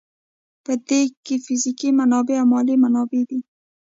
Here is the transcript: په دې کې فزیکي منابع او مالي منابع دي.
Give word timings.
په 0.63 0.73
دې 0.87 1.01
کې 1.25 1.35
فزیکي 1.45 1.89
منابع 1.99 2.37
او 2.41 2.47
مالي 2.51 2.75
منابع 2.83 3.21
دي. 3.29 3.39